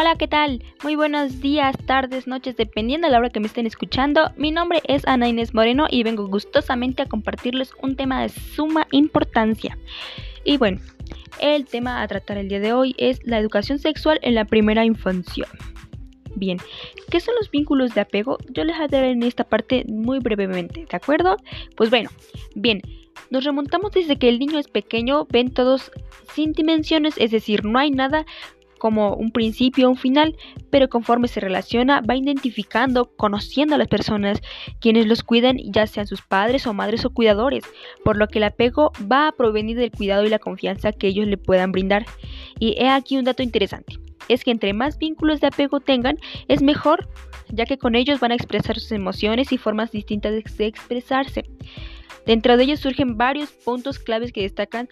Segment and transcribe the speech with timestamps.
[0.00, 0.62] Hola, ¿qué tal?
[0.84, 4.30] Muy buenos días, tardes, noches, dependiendo de la hora que me estén escuchando.
[4.36, 8.86] Mi nombre es Ana Inés Moreno y vengo gustosamente a compartirles un tema de suma
[8.92, 9.76] importancia.
[10.44, 10.80] Y bueno,
[11.40, 14.84] el tema a tratar el día de hoy es la educación sexual en la primera
[14.84, 15.48] infancia.
[16.36, 16.58] Bien,
[17.10, 18.38] ¿qué son los vínculos de apego?
[18.50, 21.38] Yo les hablaré en esta parte muy brevemente, ¿de acuerdo?
[21.76, 22.08] Pues bueno,
[22.54, 22.82] bien,
[23.30, 25.90] nos remontamos desde que el niño es pequeño, ven todos
[26.34, 28.26] sin dimensiones, es decir, no hay nada
[28.78, 30.36] como un principio o un final,
[30.70, 34.40] pero conforme se relaciona va identificando, conociendo a las personas
[34.80, 37.64] quienes los cuidan, ya sean sus padres o madres o cuidadores,
[38.04, 41.26] por lo que el apego va a provenir del cuidado y la confianza que ellos
[41.26, 42.06] le puedan brindar.
[42.58, 46.62] Y he aquí un dato interesante, es que entre más vínculos de apego tengan, es
[46.62, 47.08] mejor,
[47.50, 51.44] ya que con ellos van a expresar sus emociones y formas distintas de expresarse.
[52.26, 54.88] Dentro de ellos surgen varios puntos claves que destacan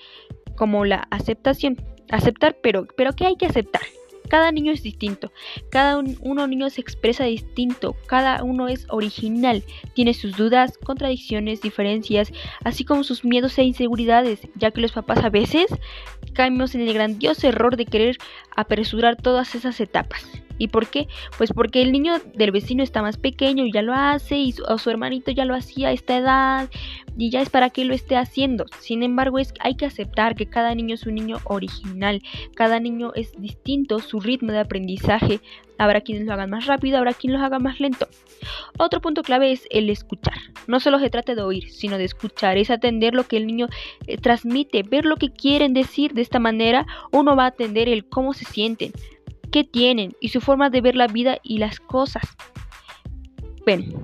[0.56, 1.76] como la aceptación.
[2.10, 3.82] Aceptar, pero, pero ¿qué hay que aceptar?
[4.28, 5.30] Cada niño es distinto,
[5.70, 9.62] cada uno niño se expresa distinto, cada uno es original,
[9.94, 12.32] tiene sus dudas, contradicciones, diferencias,
[12.64, 15.66] así como sus miedos e inseguridades, ya que los papás a veces
[16.32, 18.18] caemos en el grandioso error de querer
[18.56, 20.26] apresurar todas esas etapas.
[20.58, 21.08] ¿Y por qué?
[21.36, 24.64] Pues porque el niño del vecino está más pequeño y ya lo hace, y su,
[24.78, 26.70] su hermanito ya lo hacía a esta edad,
[27.16, 28.66] y ya es para que lo esté haciendo.
[28.80, 32.22] Sin embargo, es, hay que aceptar que cada niño es un niño original,
[32.54, 35.40] cada niño es distinto, su ritmo de aprendizaje,
[35.78, 38.08] habrá quienes lo hagan más rápido, habrá quienes lo hagan más lento.
[38.78, 40.38] Otro punto clave es el escuchar.
[40.66, 43.68] No solo se trata de oír, sino de escuchar, es atender lo que el niño
[44.06, 46.12] eh, transmite, ver lo que quieren decir.
[46.12, 48.92] De esta manera uno va a atender el cómo se sienten,
[49.50, 52.24] qué tienen y su forma de ver la vida y las cosas.
[53.64, 53.94] Ven,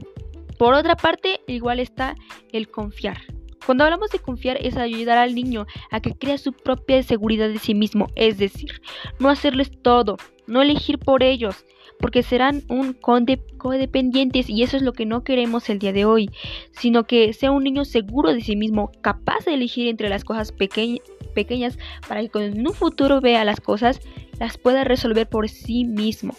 [0.59, 2.15] por otra parte, igual está
[2.53, 3.19] el confiar.
[3.65, 7.59] Cuando hablamos de confiar es ayudar al niño a que crea su propia seguridad de
[7.59, 8.83] sí mismo, es decir,
[9.21, 10.17] no hacerles todo,
[10.49, 11.65] no elegir por ellos,
[12.01, 16.31] porque serán un codependientes y eso es lo que no queremos el día de hoy,
[16.73, 20.53] sino que sea un niño seguro de sí mismo, capaz de elegir entre las cosas
[20.53, 21.79] pequeñas
[22.09, 24.01] para que en un futuro vea las cosas
[24.43, 26.35] las pueda resolver por sí mismo.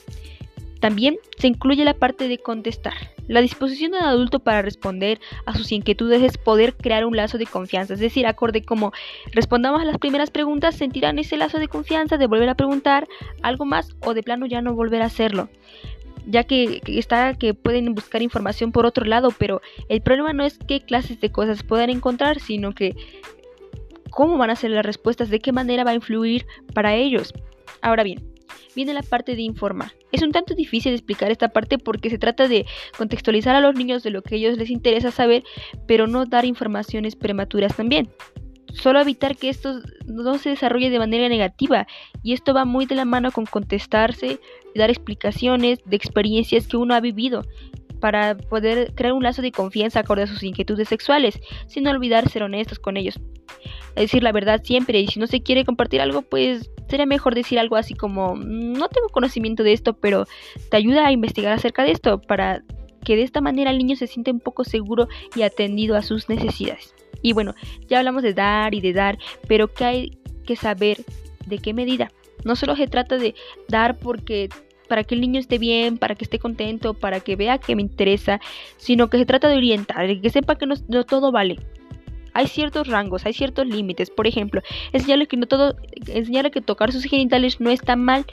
[0.82, 2.96] También se incluye la parte de contestar.
[3.30, 7.46] La disposición del adulto para responder a sus inquietudes es poder crear un lazo de
[7.46, 8.92] confianza, es decir, acorde como
[9.32, 13.08] respondamos a las primeras preguntas, sentirán ese lazo de confianza de volver a preguntar
[13.42, 15.50] algo más o de plano ya no volver a hacerlo
[16.26, 20.58] ya que, está que pueden buscar información por otro lado, pero el problema no es
[20.58, 22.96] qué clases de cosas puedan encontrar, sino que
[24.10, 27.34] cómo van a ser las respuestas, de qué manera va a influir para ellos.
[27.84, 28.24] Ahora bien,
[28.76, 29.92] viene la parte de informar.
[30.14, 32.66] Es un tanto difícil explicar esta parte porque se trata de
[32.98, 35.44] contextualizar a los niños de lo que a ellos les interesa saber,
[35.86, 38.10] pero no dar informaciones prematuras también.
[38.72, 41.86] Solo evitar que esto no se desarrolle de manera negativa
[42.24, 44.40] y esto va muy de la mano con contestarse,
[44.74, 47.44] dar explicaciones de experiencias que uno ha vivido
[48.00, 52.44] para poder crear un lazo de confianza acorde a sus inquietudes sexuales, sin olvidar ser
[52.44, 53.20] honestos con ellos.
[53.96, 57.60] Decir la verdad siempre y si no se quiere compartir algo, pues sería mejor decir
[57.60, 60.26] algo así como, no tengo conocimiento de esto, pero
[60.70, 62.64] te ayuda a investigar acerca de esto para
[63.04, 66.30] que de esta manera el niño se siente un poco seguro y atendido a sus
[66.30, 66.94] necesidades.
[67.22, 67.54] Y bueno,
[67.88, 69.18] ya hablamos de dar y de dar,
[69.48, 71.04] pero que hay que saber
[71.46, 72.12] de qué medida.
[72.44, 73.36] No solo se trata de
[73.68, 74.50] dar porque
[74.88, 77.82] para que el niño esté bien, para que esté contento, para que vea que me
[77.82, 78.40] interesa,
[78.78, 81.58] sino que se trata de orientar, que sepa que no todo vale,
[82.34, 84.10] hay ciertos rangos, hay ciertos límites.
[84.10, 84.62] Por ejemplo,
[84.92, 85.76] enseñarle que no todo,
[86.08, 88.26] enseñarle que tocar sus genitales no está mal,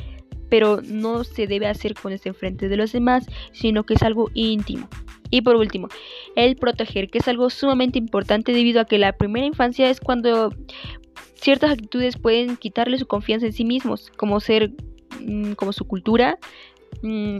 [0.48, 4.30] pero no se debe hacer con este enfrente de los demás, sino que es algo
[4.34, 4.88] íntimo.
[5.30, 5.88] Y por último,
[6.34, 10.52] el proteger, que es algo sumamente importante debido a que la primera infancia es cuando
[11.34, 14.72] ciertas actitudes pueden quitarle su confianza en sí mismos, como ser,
[15.20, 16.38] mm, como su cultura,
[17.02, 17.38] mm,